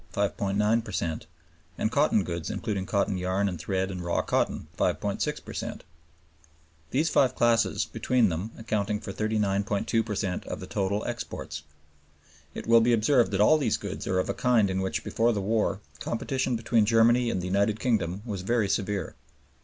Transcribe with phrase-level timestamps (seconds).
[0.17, 1.27] 9 per cent),
[1.77, 5.83] and (5) Cotton goods, including cotton yarn and thread and raw cotton (5.6 per cent),
[6.89, 10.43] these five classes between them accounting for 39.2 per cent.
[10.47, 11.61] of the total exports.
[12.55, 15.33] It will be observed that all these goods are of a kind in which before
[15.33, 19.13] the war competition between Germany and the United Kingdom was very severe.